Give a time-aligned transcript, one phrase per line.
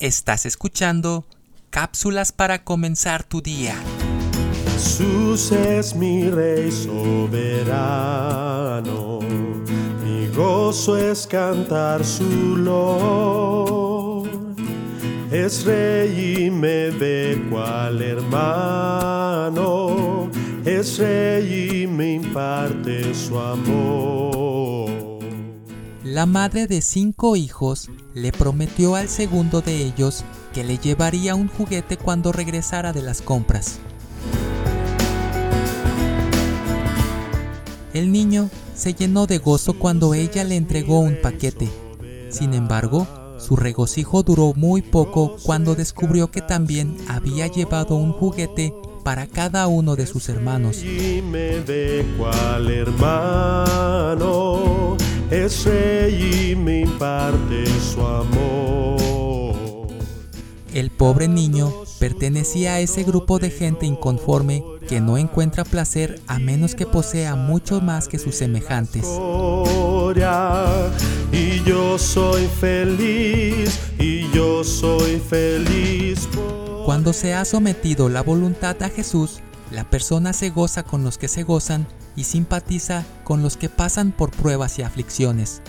[0.00, 1.26] Estás escuchando
[1.68, 3.74] cápsulas para comenzar tu día.
[4.72, 7.58] Jesús es mi rey soberano,
[10.02, 14.26] mi gozo es cantar su lor.
[15.30, 19.60] Es rey y me ve cual hermano,
[20.64, 24.99] es rey y me imparte su amor.
[26.10, 31.46] La madre de cinco hijos le prometió al segundo de ellos que le llevaría un
[31.46, 33.78] juguete cuando regresara de las compras.
[37.94, 41.68] El niño se llenó de gozo cuando ella le entregó un paquete.
[42.28, 43.06] Sin embargo,
[43.38, 49.68] su regocijo duró muy poco cuando descubrió que también había llevado un juguete para cada
[49.68, 50.82] uno de sus hermanos.
[50.82, 54.16] Y me ve cual hermano,
[55.30, 59.88] es y me imparte su amor.
[60.74, 66.38] El pobre niño pertenecía a ese grupo de gente inconforme que no encuentra placer a
[66.38, 69.04] menos que posea mucho más que sus semejantes.
[71.32, 76.28] Y yo soy feliz, y yo soy feliz.
[76.84, 81.28] Cuando se ha sometido la voluntad a Jesús, la persona se goza con los que
[81.28, 85.62] se gozan y simpatiza con los que pasan por pruebas y aflicciones.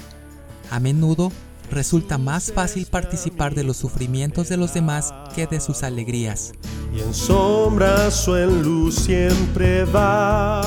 [0.70, 1.32] A menudo
[1.72, 6.54] resulta más fácil participar de los sufrimientos de los demás que de sus alegrías.
[6.94, 10.62] Y en sombras o en luz siempre va.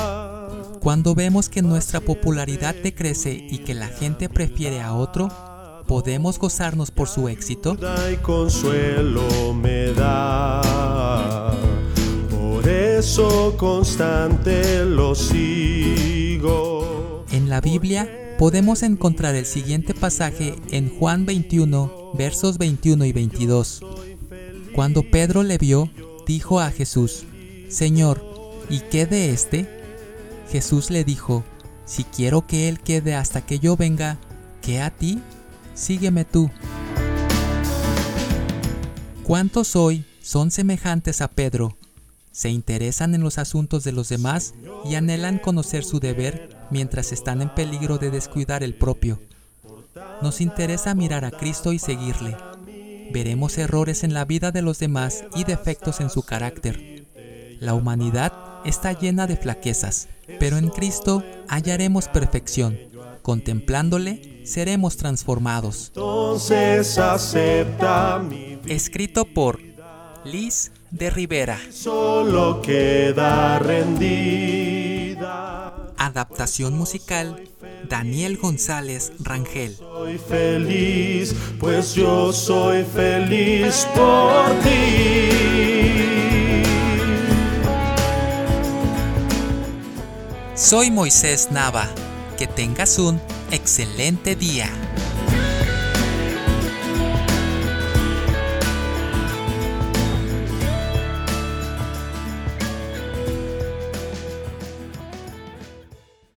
[0.80, 5.28] Cuando vemos que nuestra popularidad decrece y que la gente prefiere a otro,
[5.86, 7.76] ¿podemos gozarnos por su éxito?
[8.12, 11.73] Y consuelo me da.
[13.58, 14.80] Constante.
[17.30, 23.82] En la Biblia podemos encontrar el siguiente pasaje en Juan 21, versos 21 y 22.
[24.74, 25.90] Cuando Pedro le vio,
[26.26, 27.24] dijo a Jesús,
[27.68, 28.24] Señor,
[28.70, 29.68] ¿y qué de este?
[30.50, 31.44] Jesús le dijo,
[31.84, 34.18] Si quiero que él quede hasta que yo venga,
[34.62, 35.20] ¿qué a ti?
[35.74, 36.50] Sígueme tú.
[39.24, 41.76] ¿Cuántos hoy son semejantes a Pedro?
[42.34, 47.40] Se interesan en los asuntos de los demás y anhelan conocer su deber mientras están
[47.42, 49.20] en peligro de descuidar el propio.
[50.20, 52.36] Nos interesa mirar a Cristo y seguirle.
[53.12, 57.04] Veremos errores en la vida de los demás y defectos en su carácter.
[57.60, 58.32] La humanidad
[58.64, 60.08] está llena de flaquezas,
[60.40, 62.76] pero en Cristo hallaremos perfección.
[63.22, 65.92] Contemplándole, seremos transformados.
[65.94, 68.74] Entonces acepta mi vida.
[68.74, 69.60] Escrito por
[70.24, 71.60] Liz de Rivera.
[71.70, 75.12] Solo queda rendida.
[75.96, 77.48] Adaptación musical
[77.88, 79.74] Daniel González Rangel.
[79.76, 85.30] Soy feliz, pues yo soy feliz por ti.
[90.54, 91.88] Soy Moisés Nava.
[92.38, 94.68] Que tengas un excelente día.